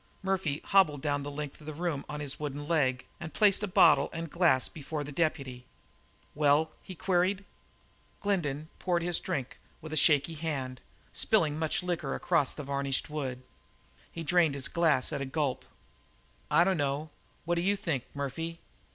[0.23, 4.09] Murphy hobbled down the length of the room on his wooden leg and placed bottle
[4.11, 5.67] and glass before the deputy.
[6.33, 7.45] "Well?" he queried.
[8.19, 10.81] Glendin poured his drink with a shaking hand,
[11.13, 13.43] spilling much liquor across the varnished wood.
[14.11, 15.65] He drained his glass at a gulp.
[16.49, 17.11] "I dunno;
[17.45, 18.59] what d'you think, Murphy?"